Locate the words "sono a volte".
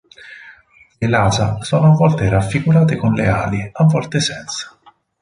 1.61-2.27